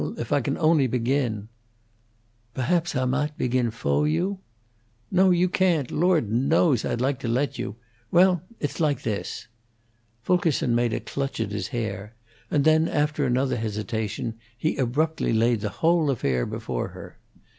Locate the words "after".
12.87-13.27